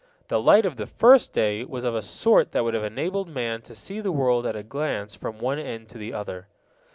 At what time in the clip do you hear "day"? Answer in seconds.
1.31-1.63